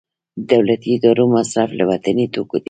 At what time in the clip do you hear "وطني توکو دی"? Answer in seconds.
1.91-2.59